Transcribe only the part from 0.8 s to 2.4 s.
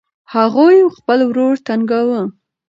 خپل ورور تنګاوه.